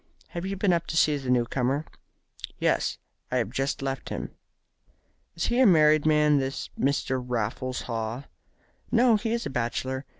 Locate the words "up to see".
0.73-1.15